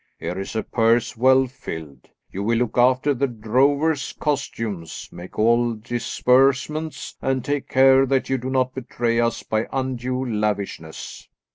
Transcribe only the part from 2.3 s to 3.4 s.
You will look after the